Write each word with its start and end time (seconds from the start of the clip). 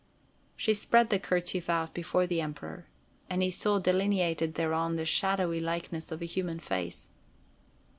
She 0.57 0.73
spread 0.73 1.11
the 1.11 1.19
kerchief 1.19 1.69
out 1.69 1.93
before 1.93 2.25
the 2.25 2.41
Emperor, 2.41 2.87
and 3.29 3.43
he 3.43 3.51
saw 3.51 3.77
delineated 3.77 4.55
thereon 4.55 4.95
the 4.95 5.05
shadowy 5.05 5.59
likeness 5.59 6.11
of 6.11 6.23
a 6.23 6.25
human 6.25 6.57
face. 6.59 7.11